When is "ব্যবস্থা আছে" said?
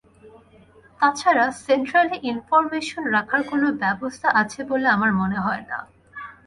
3.81-4.59